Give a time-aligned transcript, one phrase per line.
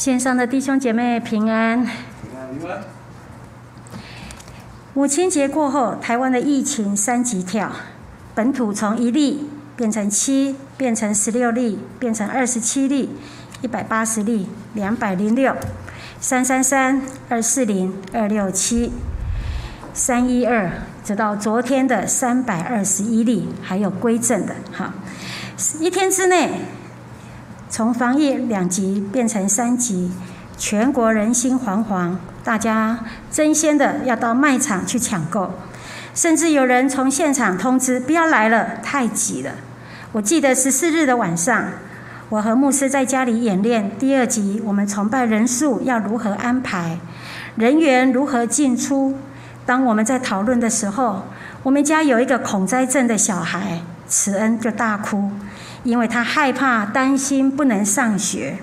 [0.00, 1.86] 线上的弟兄姐妹平安。
[4.94, 7.70] 母亲节过后，台湾的疫情三级跳，
[8.34, 13.10] 本土从一例变成七，变成十六例，变成二十七例，
[13.60, 15.54] 一百八十例，两百零六，
[16.18, 18.94] 三三三，二四零，二六七，
[19.92, 20.70] 三一二，
[21.04, 24.94] 直到昨天的三百二十一例，还有归正的，哈，
[25.78, 26.52] 一天之内。
[27.70, 30.10] 从防疫两级变成三级，
[30.58, 32.98] 全国人心惶惶，大家
[33.30, 35.52] 争先的要到卖场去抢购，
[36.12, 39.52] 甚至有人从现场通知不要来了，太挤了。
[40.10, 41.66] 我记得十四日的晚上，
[42.28, 46.98] 我和牧师在家里演练第二集，我们崇拜人数要如何安排，
[47.54, 49.16] 人员如何进出。
[49.64, 51.22] 当我们在讨论的时候，
[51.62, 55.30] 我们家有一个恐灾症的小孩，慈恩就大哭。
[55.82, 58.58] 因为他害怕、担心不能上学。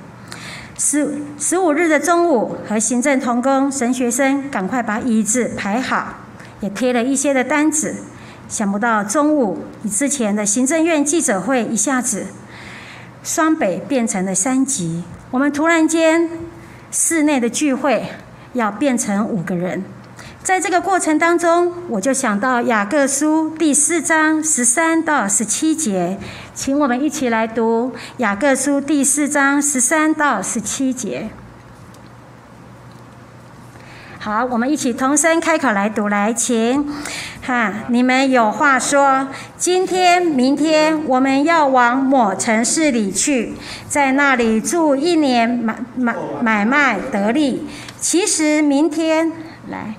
[0.77, 6.19] 十十五日的中午，和行政同工、神学生赶快把椅子排好，
[6.59, 7.95] 也贴了一些的单子。
[8.47, 12.27] 想不到中午，以之前的行政院记者会一下子
[13.23, 15.03] 双北变成了三级。
[15.31, 16.29] 我们突然间
[16.91, 18.05] 室内的聚会
[18.53, 19.83] 要变成五个人。
[20.47, 26.17] 在这个过程当中，我就想到雅各书第四章十三到十七节，
[26.53, 31.27] 请我们一起来读雅各书第四章十三到十七节。
[34.19, 36.93] 好，我们一起同声开口来读，来，请
[37.45, 39.27] 哈，你们有话说。
[39.57, 43.51] 今天、明天，我们要往某城市里去，
[43.89, 47.67] 在那里住一年，买买买卖得利。
[47.99, 49.33] 其实明天
[49.69, 49.95] 来。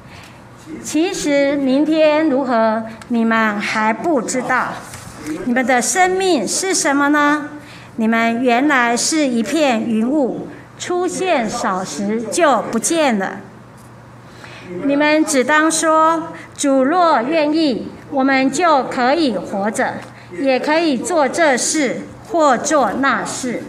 [0.82, 4.68] 其实明天如何，你们还不知道。
[5.44, 7.48] 你们的生命是什么呢？
[7.96, 10.48] 你们原来是一片云雾，
[10.78, 13.40] 出现少时就不见了。
[14.84, 19.94] 你们只当说：主若愿意，我们就可以活着，
[20.41, 23.64] 也可以做这事或做那事。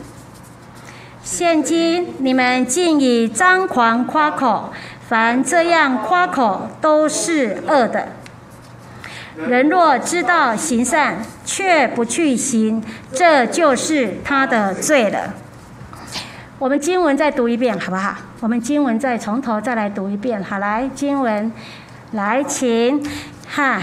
[1.24, 4.72] 现今你们竟以张狂夸口。
[5.10, 8.10] 凡这样夸口都是恶的。
[9.48, 15.34] 人若知道行善，却不去行，这就是他的罪了。
[16.60, 18.18] 我们经文再读一遍，好不好？
[18.42, 20.44] 我们经文再从头再来读一遍。
[20.44, 21.52] 好，来经文，
[22.12, 23.04] 来，请
[23.48, 23.82] 哈，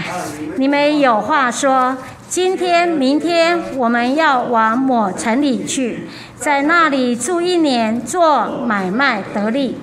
[0.55, 1.97] 你们有话说。
[2.29, 6.07] 今天、明天我们要往某城里去，
[6.37, 9.77] 在那里住一年，做买卖得利。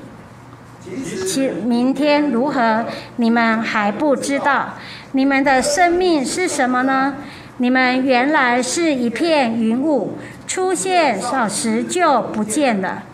[1.26, 2.84] 其明天如何？
[3.16, 4.74] 你们还不知道。
[5.12, 7.16] 你们的生命是什么呢？
[7.56, 13.04] 你们原来是一片云雾，出现少时就不见了。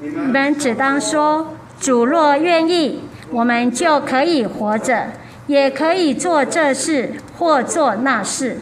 [0.00, 5.06] 你们只当说：主若愿意，我们就可以活着，
[5.46, 8.58] 也可以做这事或做那事。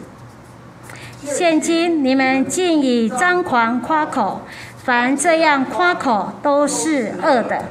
[1.24, 4.42] 现今你们竟以张狂夸口，
[4.84, 7.64] 凡这样夸口都是恶的。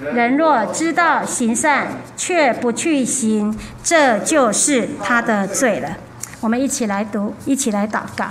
[0.00, 5.98] 人若知道行善，却不去行，这就是他的罪了。
[6.40, 8.24] 我们一起来读，一起来祷告。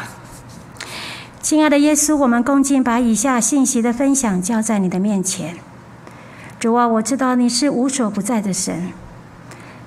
[1.44, 5.58] 亲爱的耶稣，我们恭敬把以下信息的分享交在你的面前。
[6.60, 8.92] 主啊，我知道你是无所不在的神，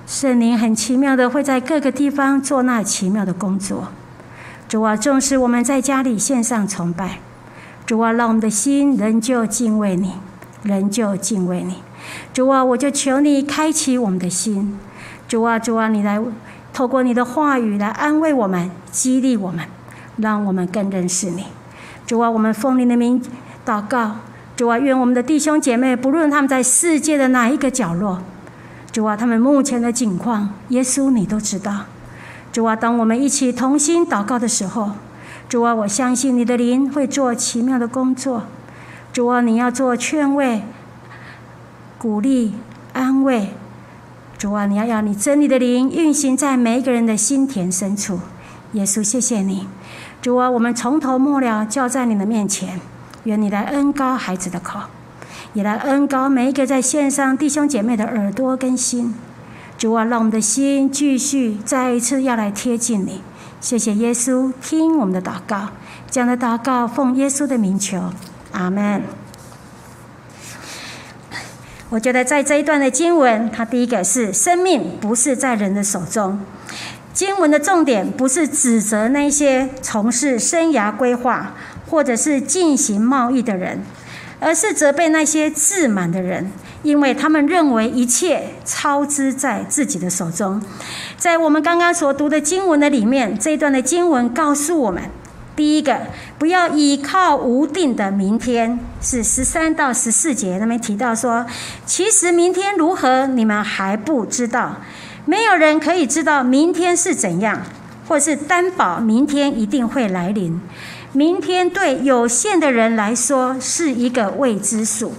[0.07, 3.89] 圣灵很奇妙的会在各个地方做那奇妙的工作。
[4.69, 7.19] 主啊，重视我们在家里献上崇拜。
[7.85, 10.13] 主啊，让我们的心仍旧敬畏你。
[10.63, 11.75] 人就敬畏你，
[12.33, 14.79] 主啊，我就求你开启我们的心，
[15.27, 16.21] 主啊，主啊，你来
[16.71, 19.65] 透过你的话语来安慰我们，激励我们，
[20.17, 21.45] 让我们更认识你。
[22.07, 23.21] 主啊，我们奉你的名
[23.65, 24.15] 祷告，
[24.55, 28.21] 主啊，愿我们的弟兄姐妹，不论他们在世界的哪一个角落，
[28.91, 31.81] 主啊，他们目前的境况，耶稣你都知道。
[32.53, 34.91] 主啊，当我们一起同心祷告的时候，
[35.49, 38.43] 主啊，我相信你的灵会做奇妙的工作。
[39.13, 40.63] 主啊，你要做劝慰、
[41.99, 42.55] 鼓励、
[42.93, 43.49] 安慰。
[44.39, 48.19] 主啊，你要让你真理的灵运行在每一个人的心田深处。
[48.71, 49.67] 耶稣，谢谢你。
[50.19, 52.81] 主啊，我们从头末了就在你的面前，
[53.25, 54.79] 愿你来恩高孩子的口，
[55.53, 59.13] 也来恩高每一个在线上弟兄姐妹的耳朵跟心。
[59.77, 63.21] 主啊，让我们的心继续再一次要来贴近你。
[63.61, 65.69] 谢谢耶稣，听我们的祷告，
[66.09, 68.09] 这样的祷告奉耶稣的名求。
[68.53, 69.03] 阿门。
[71.89, 76.39] 我觉得在这一段的经文，它第一个是生命不是在人的手中。
[77.13, 81.53] 经文的重点不是指责那些从事生涯规划
[81.87, 83.83] 或者是进行贸易的人，
[84.39, 86.51] 而是责备那些自满的人，
[86.81, 90.59] 因为他们认为一切操之在自己的手中。
[91.15, 95.03] 在我们刚刚所读的经文的里面，这一段的经文告诉我们：
[95.55, 96.07] 第一个，
[96.39, 101.45] 不要依靠无定的明天，是十三到十四节那边提到说，
[101.85, 104.77] 其实明天如何，你们还不知道，
[105.25, 107.61] 没有人可以知道明天是怎样，
[108.07, 110.59] 或是担保明天一定会来临。
[111.11, 115.13] 明天对有限的人来说是一个未知数。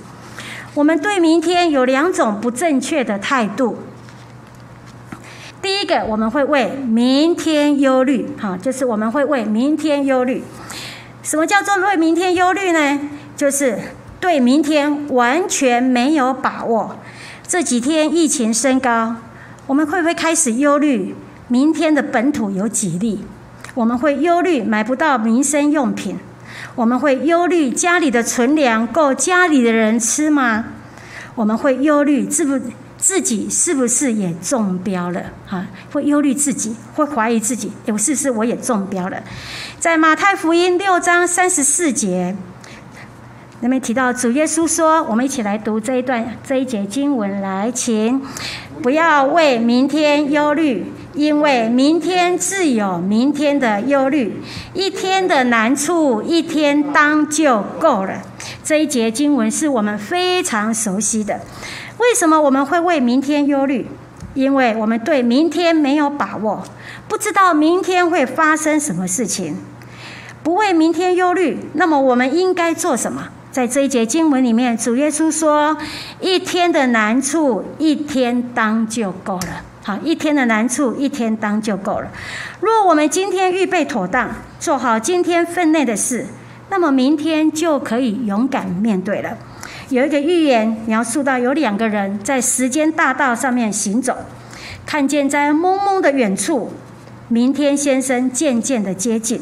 [0.75, 3.79] 我们对明天有两种不正确的态度。
[5.65, 10.45] 第一个，我们会为明天忧虑，哈，就是我们会为明天忧虑。
[11.23, 13.01] 什么叫做为明天忧虑呢？
[13.35, 13.79] 就是
[14.21, 16.97] 对明天完全没有把握。
[17.49, 19.17] 这几天疫情升高，
[19.67, 21.15] 我们会不会开始忧虑
[21.49, 23.25] 明天的本土有几例？
[23.73, 26.19] 我们会忧虑买不到民生用品，
[26.75, 30.67] 我们会忧虑家里的存粮够家里的人吃吗？
[31.35, 32.67] 我们会忧虑自不
[33.05, 35.23] 自己是不是也中标了？
[35.47, 39.23] 哈，会忧虑自己，会怀疑自己，有是不是我也中标了？
[39.79, 42.35] 在马太福音六章三十四节，
[43.61, 48.23] 那边提到主耶稣说：“我们一起来读这一段这一节经文，来，请
[48.83, 54.43] 不要为明天忧虑。”因为明天自有明天的忧虑，
[54.73, 58.21] 一天的难处一天当就够了。
[58.65, 61.39] 这一节经文是我们非常熟悉的。
[61.99, 63.87] 为什么我们会为明天忧虑？
[64.35, 66.65] 因为我们对明天没有把握，
[67.07, 69.57] 不知道明天会发生什么事情。
[70.43, 73.29] 不为明天忧虑，那么我们应该做什么？
[73.53, 75.77] 在这一节经文里面，主耶稣说
[76.21, 82.09] ：“一天的难处一天当就够了。”好，一天的难处一天当就够了。
[82.61, 86.27] 若我们今天预备妥当，做好今天分内的事，
[86.71, 89.39] 那么明天就可以勇敢面对了。
[89.91, 94.17] 有一个寓言描述到，有两个人在时间大道上面行走，
[94.87, 96.73] 看见在蒙蒙的远处，
[97.29, 99.41] 明天先生渐渐的接近，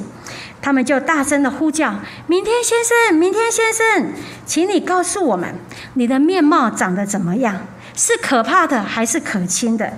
[0.61, 1.95] 他们就大声的呼叫
[2.27, 4.13] ：“明天先生，明天先生，
[4.45, 5.55] 请你告诉我们，
[5.95, 7.67] 你的面貌长得怎么样？
[7.95, 9.93] 是可怕的还是可亲的？”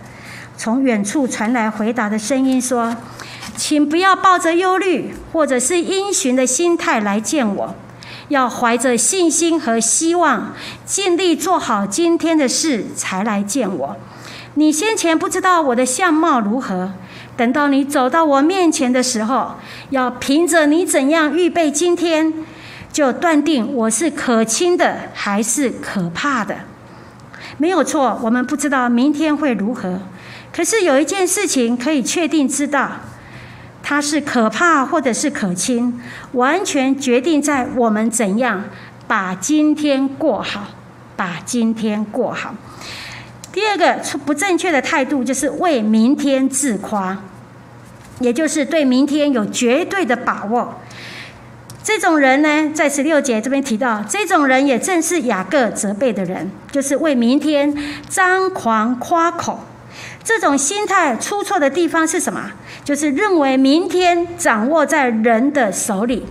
[0.56, 2.96] 从远处传来回答的声音说
[3.56, 7.74] ：“请不要抱着忧虑或者是因循的心态来见我，
[8.28, 10.52] 要怀着信心和希望，
[10.84, 13.96] 尽力做好今天的事才来见我。
[14.54, 16.92] 你先前不知道我的相貌如何，
[17.36, 19.56] 等到你走到我面前的时候，
[19.90, 22.32] 要凭着你怎样预备今天，
[22.92, 26.56] 就断定我是可亲的还是可怕的。
[27.58, 30.00] 没有错，我们不知道明天会如何。”
[30.54, 32.88] 可是有一件事情可以确定知道，
[33.86, 36.00] 它是可怕或者是可亲，
[36.32, 38.64] 完全决定在我们怎样
[39.06, 40.68] 把今天过好，
[41.14, 42.54] 把今天过好。
[43.52, 47.18] 第二个不正确的态度就是为明天自夸，
[48.20, 50.80] 也就是对明天有绝对的把握。
[51.82, 57.76] 这种人呢，在十六节这边提到，这种人也正是雅各责备的人，就是为明天
[58.08, 59.60] 张狂夸口。
[60.22, 62.50] 这种心态出错的地方是什么？
[62.82, 66.26] 就是认为明天掌握在人的手里，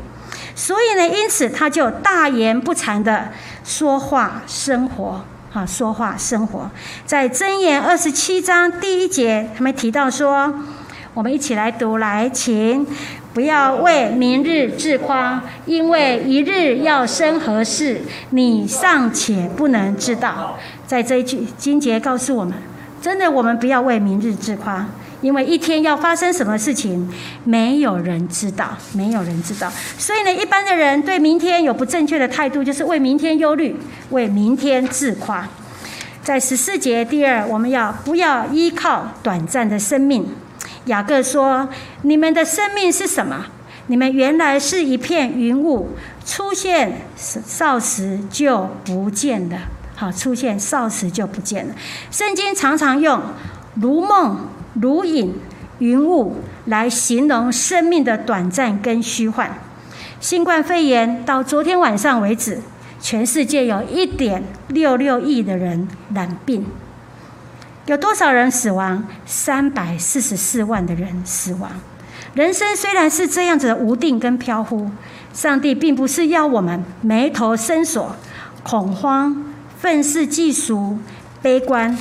[0.55, 3.29] 所以呢，因此他就大言不惭的
[3.63, 6.69] 说话生活，哈，说话生活。
[7.05, 10.53] 在箴言二十七章第一节，他们提到说，
[11.13, 12.85] 我们一起来读，来，请
[13.33, 20.57] 不要为明日自夸，因为一日要生何事，你尚且不能知道。
[20.85, 22.53] 在这一句经节告诉我们。
[23.03, 24.87] 真的，我们不要为明日自夸，
[25.19, 27.11] 因为一天要发生什么事情，
[27.43, 29.69] 没有人知道，没有人知道。
[29.97, 33.75] 所以呢，一般的人对明天有不正确的态度，就是为明天忧虑，
[34.11, 35.45] 为明天自夸。
[36.23, 40.25] 在十四节第二，我们要不要依靠短暂的生命？
[40.85, 41.67] 雅各说
[42.03, 43.47] ：“你们的生命是什么？
[43.87, 45.89] 你们原来是一片云雾，
[46.25, 49.57] 出现少时就不见了。”
[49.95, 51.75] 好，出现少时就不见了。
[52.09, 53.21] 圣经常常用
[53.75, 54.47] 如梦、
[54.81, 55.35] 如影、
[55.79, 59.55] 云雾来形容生命的短暂跟虚幻。
[60.19, 62.59] 新冠肺炎到昨天晚上为止，
[62.99, 66.65] 全世界有一点六六亿的人染病，
[67.85, 69.05] 有多少人死亡？
[69.25, 71.69] 三百四十四万的人死亡。
[72.33, 74.89] 人生虽然是这样子的无定跟飘忽，
[75.33, 78.15] 上帝并不是要我们眉头深锁、
[78.63, 79.52] 恐慌。
[79.83, 80.97] 愤世嫉俗、
[81.41, 81.97] 悲观，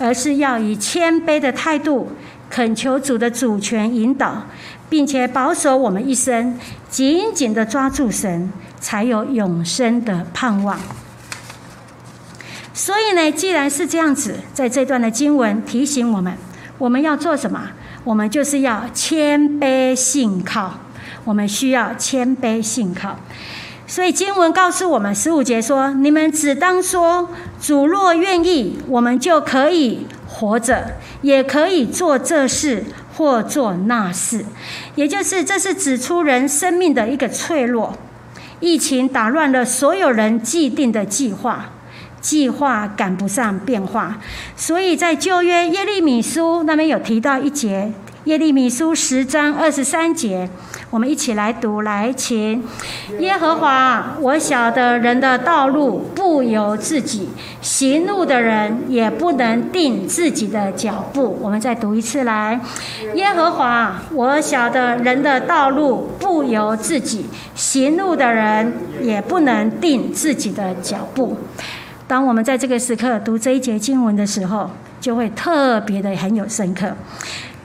[0.00, 2.10] 而是要以谦卑的态度
[2.50, 4.48] 恳求主的主权引导，
[4.88, 6.58] 并且保守我们一生，
[6.88, 10.76] 紧紧的抓住神，才有永生的盼望。
[12.74, 16.36] 所以呢，既然是这样子，在这段的经文提醒我们，
[16.78, 17.62] 我们要做什么？
[18.02, 20.80] 我们就是要谦卑信靠，
[21.22, 23.16] 我们需要谦卑信靠。
[23.90, 27.28] 所以经文告诉我们，十五节说：“你们只当说，
[27.60, 30.92] 主若愿意，我们就可以活着，
[31.22, 32.84] 也可以做这事
[33.16, 34.44] 或做那事。”
[34.94, 37.92] 也就是，这是指出人生命的一个脆弱。
[38.60, 41.72] 疫情打乱了所有人既定的计划。
[42.20, 44.18] 计划赶不上变化，
[44.54, 47.92] 所以在旧约耶利米书那边有提到一节，
[48.24, 50.48] 耶利米书十章二十三节，
[50.90, 52.60] 我们一起来读，来，请
[53.20, 57.28] 耶和华，我晓得人的道路不由自己，
[57.60, 61.38] 行路的人也不能定自己的脚步。
[61.40, 62.60] 我们再读一次，来，
[63.14, 71.36] 耶和华，我晓得人的道路不由自己，行路的人也不能定自己的脚步。
[72.08, 74.68] 当我们在这个时刻读这一节经文的时候，
[75.00, 76.92] 就会特别的很有深刻。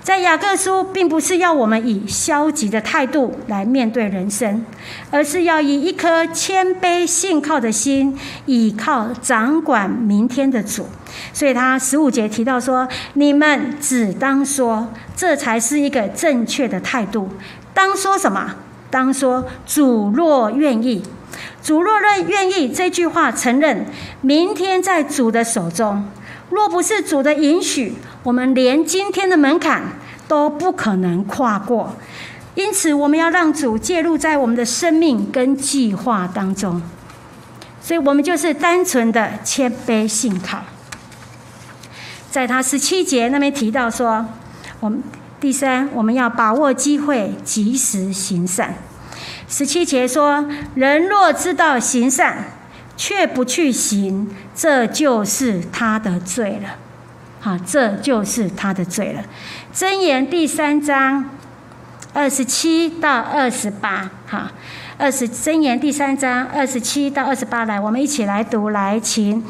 [0.05, 4.63] 在雅各书，并不是要我们以消极的态度来面对人生，
[5.09, 10.88] 而是要以一颗谦卑信靠的心，倚靠掌管明天的主。
[11.33, 17.27] 所以他十五节提到说：“你们只当说，这才是一个正确的态度。
[17.74, 18.53] 当说什么？
[18.91, 21.01] 当说主若愿意。”
[21.63, 23.88] 主若愿愿意这句话承认，
[24.21, 26.07] 明天在主的手中。
[26.49, 29.83] 若不是主的允许，我们连今天的门槛
[30.27, 31.95] 都不可能跨过。
[32.55, 36.81] 因此，我们要让主介入在我们的生命跟计划当中。
[37.81, 40.59] 所以，我们就是单纯的谦卑信靠。
[42.31, 44.25] 在他十七节那边提到说，
[44.79, 45.03] 我们
[45.39, 48.75] 第三，我们要把握机会，及时行善。
[49.47, 52.45] 十七节说：“人若知道行善，
[52.97, 56.75] 却不去行，这就是他的罪了。
[57.39, 59.21] 好，这就是他的罪了。”
[59.73, 61.29] 箴言第三章
[62.13, 64.51] 二十七到二十八，哈，
[64.97, 69.43] 二十箴言第三章二十七到二十八，来，我们一起来读，来，请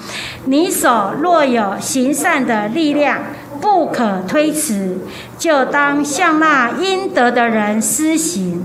[0.45, 3.21] 你手若有行善的力量。
[3.61, 4.99] 不可推辞，
[5.39, 8.61] 就当向那应得的人施行。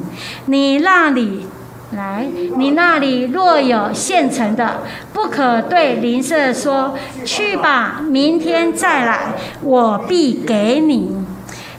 [0.46, 1.46] 你那里
[1.92, 4.82] 来，你那里若有现成的，
[5.12, 11.24] 不可对邻舍说：“去吧，明天再来，我必给你。”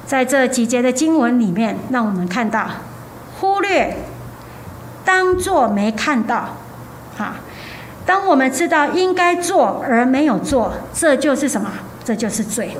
[0.05, 2.67] 在这几节的经文里面，让我们看到
[3.39, 3.95] 忽略，
[5.05, 6.57] 当做没看到。
[7.17, 7.35] 哈，
[8.05, 11.71] 当我们知道应该做而没有做，这就是什么？
[12.03, 12.75] 这就是罪。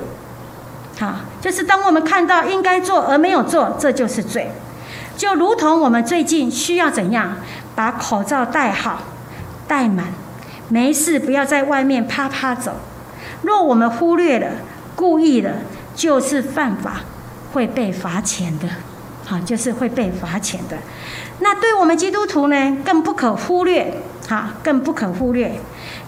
[0.98, 4.50] 好，就是当我们看到应该做而没有做，这就是罪。
[5.22, 7.36] 就如同我们最近需要怎样
[7.76, 9.04] 把口罩戴好、
[9.68, 10.06] 戴满，
[10.68, 12.72] 没事不要在外面啪啪走。
[13.42, 14.48] 若我们忽略了、
[14.96, 15.52] 故意了，
[15.94, 17.02] 就是犯法，
[17.52, 18.66] 会被罚钱的。
[19.24, 20.76] 好，就是会被罚钱的。
[21.38, 23.94] 那对我们基督徒呢，更不可忽略。
[24.28, 25.52] 好，更不可忽略。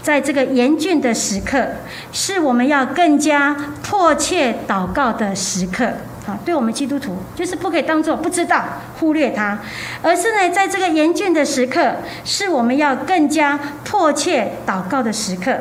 [0.02, 1.64] 在这个严峻的时刻，
[2.10, 5.92] 是我们要更加迫切祷告的时刻。
[6.26, 8.64] 好，对我们基督徒，就是不可以当做不知道、
[8.98, 9.58] 忽略它，
[10.02, 15.58] 而是呢，在这个严峻的时刻，是我们要更加迫切祷告的时刻，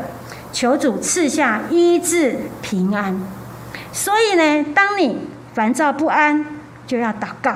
[0.53, 3.20] 求主赐下医治平安。
[3.91, 6.46] 所以呢，当你烦躁不安，
[6.88, 7.51] 就要祷告；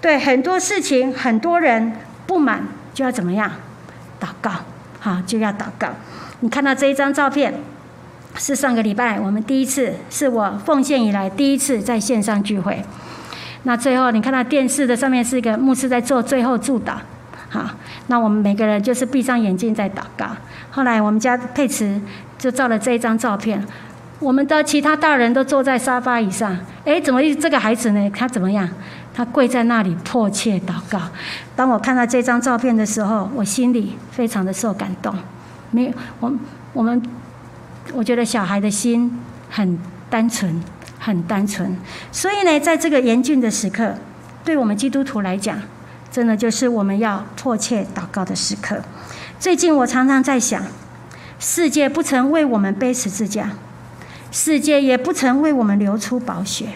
[0.00, 1.92] 对很多事情、很多人
[2.26, 3.50] 不满，就要怎么样？
[4.18, 4.50] 祷告。
[5.00, 5.88] 好，就要祷告。
[6.40, 7.52] 你看到这一张照片，
[8.36, 12.82] 是上个礼拜我们第一次，是我奉献以来第一次在线上聚会。
[13.64, 16.94] 那最后你看到电视的上面是一个牧师在做最后祝祷。
[17.48, 17.70] 好，
[18.06, 20.26] 那我们每个人就是闭上眼睛在祷告。
[20.70, 22.00] 后来我们家佩慈
[22.38, 23.62] 就照了这一张照片，
[24.18, 26.56] 我们的其他大人都坐在沙发椅上。
[26.86, 28.10] 哎，怎么这个孩子呢？
[28.10, 28.68] 他怎么样？
[29.14, 30.98] 他跪在那里迫切祷告。
[31.54, 35.14] 当我看到这张照片的时候，我心里非常的受感动。
[35.70, 36.32] 没有我，
[36.72, 37.00] 我们
[37.92, 39.18] 我觉得小孩的心
[39.50, 40.62] 很单纯，
[40.98, 41.76] 很单纯。
[42.10, 43.94] 所以呢，在这个严峻的时刻，
[44.44, 45.60] 对我们基督徒来讲，
[46.10, 48.80] 真的就是我们要迫切祷告的时刻。
[49.38, 50.62] 最近我常常在想，
[51.38, 53.50] 世界不曾为我们背十字架，
[54.30, 56.68] 世界也不曾为我们流出宝血。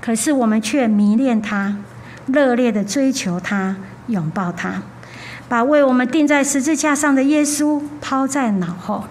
[0.00, 1.76] 可是我们却迷恋他，
[2.26, 3.76] 热烈的追求他，
[4.06, 4.82] 拥抱他，
[5.48, 9.04] 把为我们钉在十字架上的耶稣抛在脑后。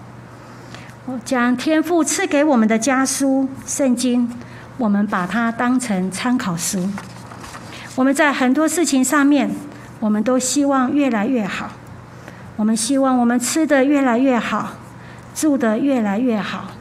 [1.08, 4.28] 我将天父赐给我们的家书《圣经》，
[4.76, 6.90] 我们把它当成参考书。
[7.94, 9.48] 我们在很多事情上面，
[10.00, 11.70] 我们都希望越来越好，
[12.56, 14.72] 我们希望我们吃的越来越好，
[15.32, 16.72] 住的越来越好，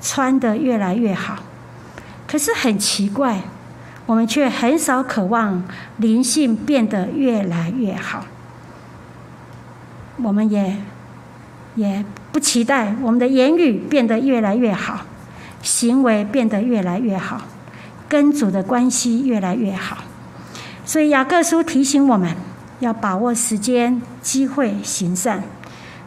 [0.00, 1.40] 穿的越来越好。
[2.26, 3.42] 可是很奇怪，
[4.06, 5.62] 我们却很少渴望
[5.98, 8.24] 灵性变得越来越好。
[10.22, 10.78] 我们也
[11.74, 12.02] 也
[12.34, 15.06] 不期待我们的言语变得越来越好，
[15.62, 17.42] 行为变得越来越好，
[18.08, 19.98] 跟主的关系越来越好。
[20.84, 22.34] 所以雅各书提醒我们
[22.80, 25.44] 要把握时间、机会行善，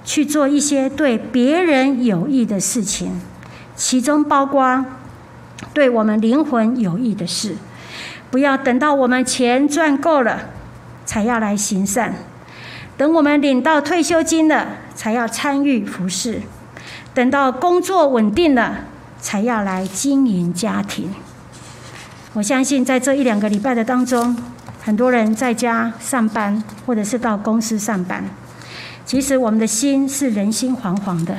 [0.04, 3.22] 去做一些对别人有益的事情，
[3.78, 4.84] 其中包括
[5.74, 7.56] 对我们灵魂有益的事。
[8.30, 10.50] 不要等到我们钱赚够了
[11.06, 12.14] 才要来行善，
[12.98, 16.42] 等我们领到退休金了才要参与服侍，
[17.14, 18.80] 等到工作稳定了
[19.22, 21.14] 才要来经营家庭。
[22.34, 24.36] 我相信在这一两个礼拜的当中。
[24.82, 28.24] 很多人在家上班，或者是到公司上班。
[29.06, 31.36] 其实我们的心是人心惶惶的。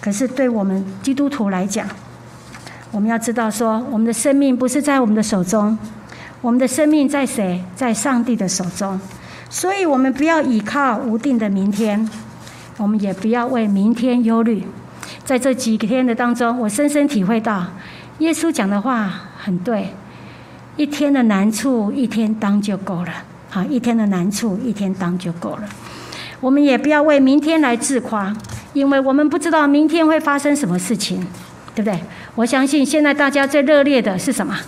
[0.00, 1.86] 可是对我们基督徒来讲，
[2.90, 5.78] 我们要知道说，我们的生命不是在我们的手中，
[6.40, 7.64] 我们的生命在谁？
[7.76, 9.00] 在上帝的手中。
[9.48, 12.10] 所以，我们不要依靠无定的明天，
[12.76, 14.64] 我们也不要为明天忧虑。
[15.24, 17.64] 在这几天的当中，我深深体会到，
[18.18, 19.88] 耶稣讲的话很对。
[20.76, 23.12] 一天的难处，一天当就够了。
[23.48, 25.62] 好，一天的难处，一天当就够了。
[26.40, 28.34] 我们也不要为明天来自夸，
[28.72, 31.24] 因为我们不知道明天会发生什么事情，
[31.74, 31.98] 对不对？
[32.34, 34.58] 我相信现在大家最热烈的是什么？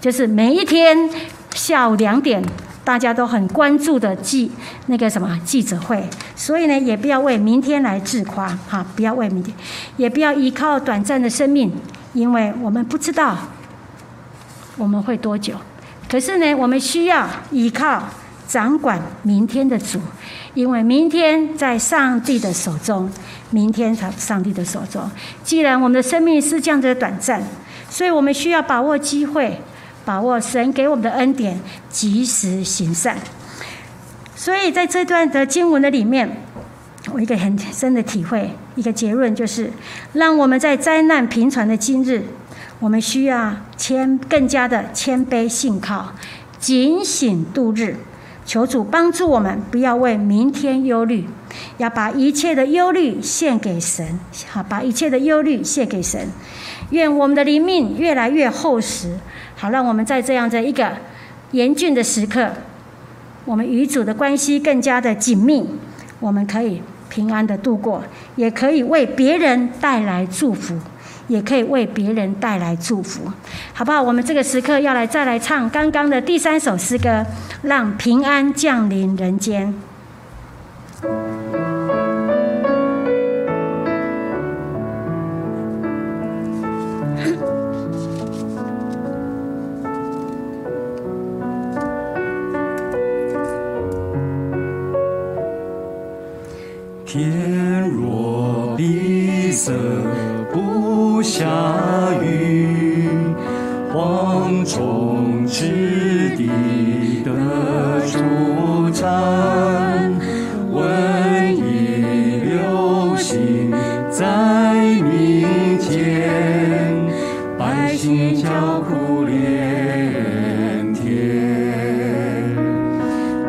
[0.00, 1.08] 就是每一天
[1.54, 2.44] 下午两点，
[2.84, 4.52] 大家都很关注的记
[4.86, 6.08] 那个什么记者会。
[6.36, 9.56] 所以呢，也不要为明天来自夸，哈，不要为明天，
[9.96, 11.72] 也不要依靠短暂的生命，
[12.12, 13.36] 因为我们不知道。
[14.76, 15.54] 我们会多久？
[16.10, 18.02] 可是呢，我们需要依靠
[18.48, 20.00] 掌管明天的主，
[20.52, 23.08] 因为明天在上帝的手中，
[23.50, 25.08] 明天在上帝的手中。
[25.44, 27.40] 既然我们的生命是这样子的短暂，
[27.88, 29.60] 所以我们需要把握机会，
[30.04, 33.16] 把握神给我们的恩典，及时行善。
[34.36, 36.36] 所以在这段的经文的里面，
[37.12, 39.70] 我一个很深的体会，一个结论就是：
[40.12, 42.24] 让我们在灾难频传的今日。
[42.80, 46.12] 我们需要谦更加的谦卑信靠，
[46.58, 47.96] 警醒度日，
[48.44, 51.26] 求主帮助我们，不要为明天忧虑，
[51.78, 54.18] 要把一切的忧虑献给神，
[54.50, 56.28] 好，把一切的忧虑献给神。
[56.90, 59.16] 愿我们的灵命越来越厚实，
[59.64, 60.92] 好，让我们在这样的一个
[61.52, 62.50] 严峻的时刻，
[63.46, 65.66] 我们与主的关系更加的紧密，
[66.20, 68.04] 我们可以平安的度过，
[68.36, 70.78] 也可以为别人带来祝福。
[71.28, 73.22] 也可以为别人带来祝福，
[73.72, 74.02] 好不好？
[74.02, 77.24] 我们这个时刻要来再来唱刚刚的第三首诗歌，
[77.62, 79.74] 让平安降临人间。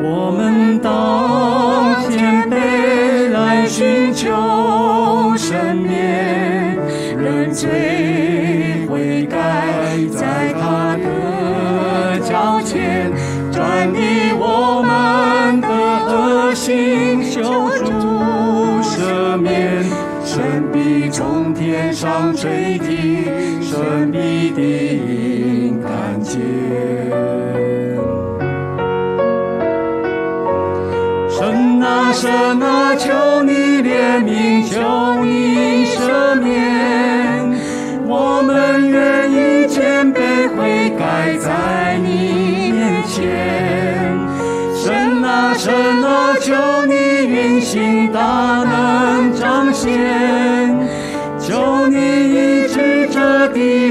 [0.06, 0.55] 我们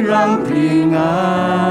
[0.01, 1.64] 让平安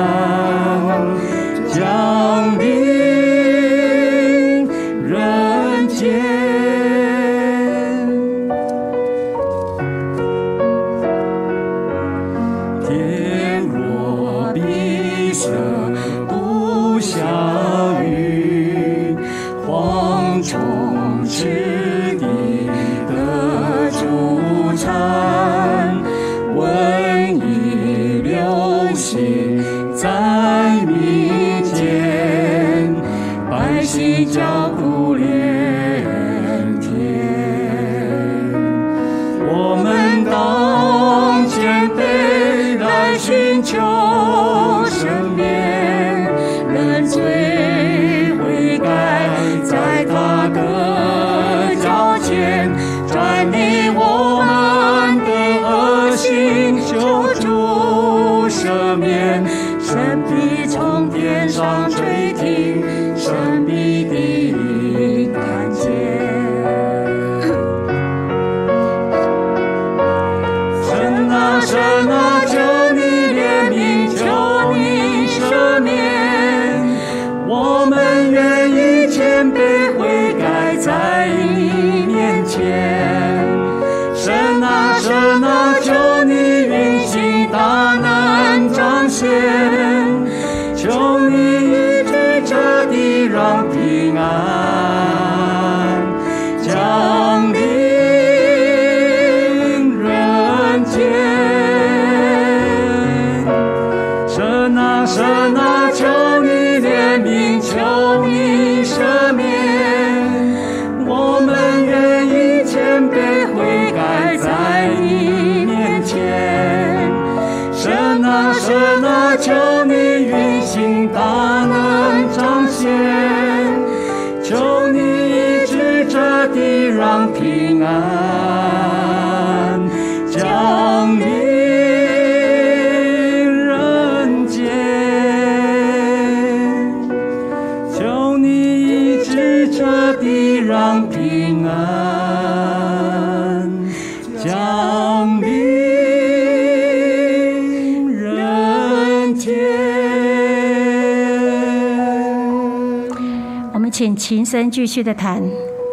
[153.93, 155.39] 请琴声继续的弹，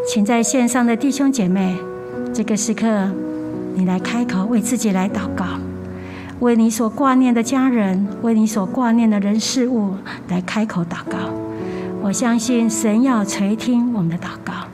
[0.09, 1.77] 请在线上的弟兄姐妹，
[2.33, 2.87] 这个时刻，
[3.75, 5.45] 你来开口为自己来祷告，
[6.39, 9.97] 为你所挂念的家人，为你所挂念的人事物
[10.29, 11.19] 来开口祷告。
[12.01, 14.70] 我相信神要垂听我们的祷告。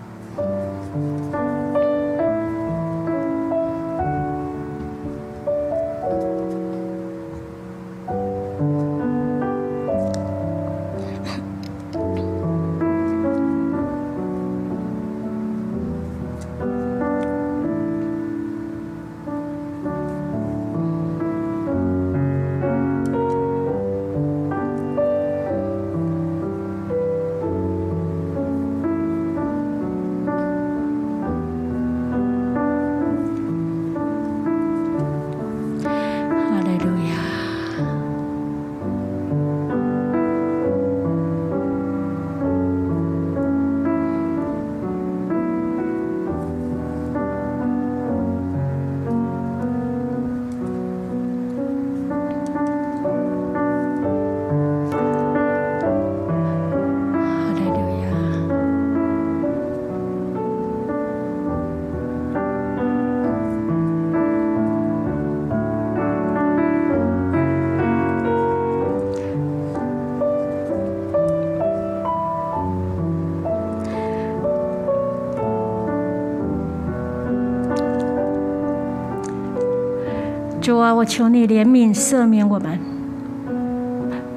[80.67, 82.77] 主啊，我求你怜悯赦免我们。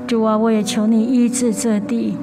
[0.06, 2.15] 主啊，我也求你医治这地。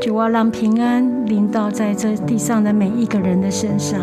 [0.00, 3.98] 主啊，让平安临到在这地上的每一个人的身上。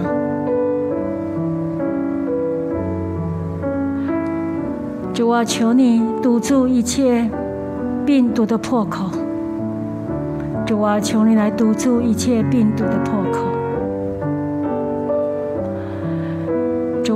[5.13, 7.29] 主啊，求你堵住一切
[8.05, 9.09] 病毒的破口。
[10.65, 13.46] 主啊，求你来堵住一切病毒的破口。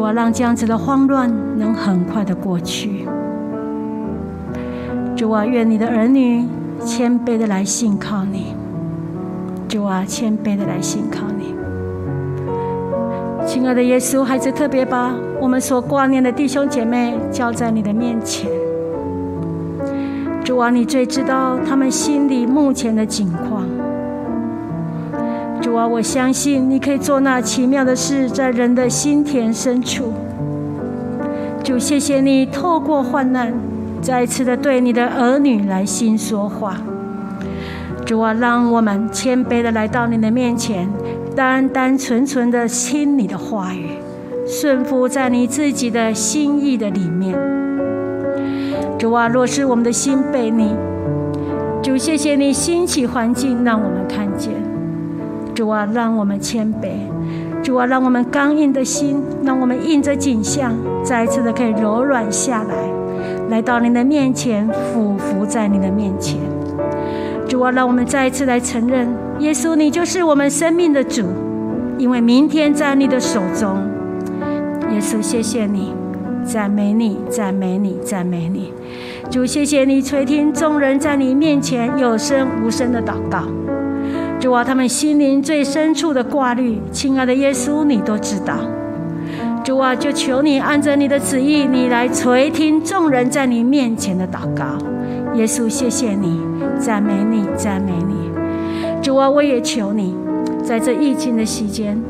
[0.01, 3.05] 我，让这样子的慌乱能很快的过去。
[5.15, 6.47] 主啊，愿你的儿女
[6.83, 8.55] 谦卑的来信靠你。
[9.67, 11.53] 主啊，谦卑的来信靠你。
[13.45, 18.49] 亲爱的耶稣，孩子特别把我们所挂念的弟兄姐妹交在你的面前。
[20.43, 23.63] 主啊，你最知道他们心里目前的境况。
[25.61, 30.11] 主啊，我相信你可以做那奇妙的事，在人的心田深处。
[31.63, 33.53] 主，谢谢你透过患难，
[34.01, 36.77] 再一次的对你的儿女来心说话。
[38.05, 40.89] 主啊，让我们谦卑的来到你的面前，
[41.35, 43.91] 单单纯纯的听你的话语，
[44.47, 47.37] 顺服在你自己的心意的里面。
[48.97, 50.75] 主啊，若是我们的心被你，
[51.83, 54.60] 主谢谢你兴起环境，让我们看见。
[55.53, 56.89] 主啊，让我们谦卑。
[57.63, 62.75] 主啊，让我们刚硬的心，让我们印着景象，再一次的可以柔软下来，
[63.49, 66.39] 来到您的面前，俯伏在您的面前。
[67.47, 69.07] 主啊，让我们再一次来承认，
[69.39, 71.25] 耶稣，你就是我们生命的主，
[71.97, 73.77] 因为明天在你的手中。
[74.91, 75.93] 耶稣，谢谢你，
[76.43, 78.73] 赞美你，赞美你，赞美你。
[79.29, 83.43] 主，谢谢你垂听众人在你面前有声无声的祷告。
[84.41, 88.55] 主啊，他们心灵最深处的挂虑，亲爱的耶稣，你都知道。
[89.63, 94.79] 主啊，就求你按着你的旨意，你来垂听众人在你面前的祷告。
[95.35, 96.41] 耶稣，谢谢你，
[96.79, 98.31] 赞美你，赞美你。
[99.03, 100.15] 主啊，我也求你，
[100.63, 102.01] 在这疫情的期间，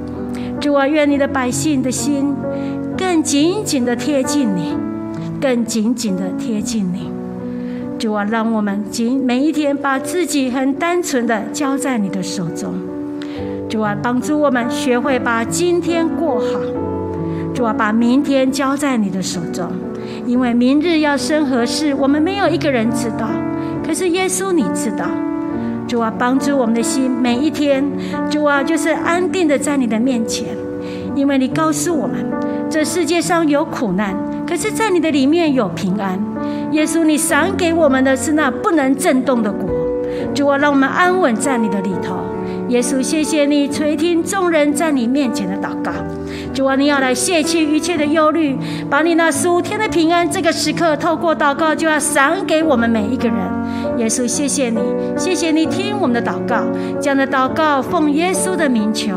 [0.61, 2.33] 主啊，愿你的百姓的心
[2.97, 4.77] 更紧紧的贴近你，
[5.41, 7.11] 更紧紧的贴近你。
[8.01, 12.73] 主啊，让我们今每一天把自己很单纯的交在你的手中。
[13.69, 16.59] 主啊，帮助我们学会把今天过好。
[17.53, 19.67] 主啊，把明天交在你的手中，
[20.25, 23.29] 因为明日要生何事，我们没有一个人知道。
[23.85, 25.05] 可是耶稣你知道。
[25.87, 27.85] 主啊，帮助我们的心每一天，
[28.31, 30.47] 主啊，就是安定的在你的面前，
[31.13, 32.15] 因为你告诉我们，
[32.67, 34.15] 这世界上有苦难，
[34.47, 36.19] 可是在你的里面有平安。
[36.71, 39.69] 耶稣，你赏给我们的是那不能震动的国。
[40.33, 42.15] 主啊，让我们安稳在你的里头。
[42.69, 45.91] 耶稣，谢谢你垂听众人在你面前的祷告。
[46.53, 48.57] 主啊，你要来卸去一切的忧虑，
[48.89, 53.37] 把你那十五天的平安，这个时刻透过祷告就要赏给我们每一个人。
[53.97, 54.79] 耶稣，谢谢你，
[55.17, 56.63] 谢谢你听我们的祷告，
[57.01, 59.11] 这样的祷告奉耶稣的名求，